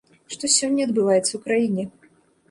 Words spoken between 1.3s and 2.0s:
ў краіне?